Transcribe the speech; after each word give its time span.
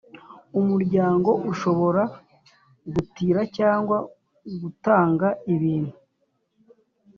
Umuryango 0.59 1.29
ushobora 1.51 2.03
gutira 2.93 3.41
cyangwa 3.57 3.97
gutunga 4.61 5.27
ibintu 5.55 5.95